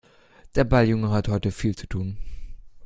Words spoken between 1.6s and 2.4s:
zu tun.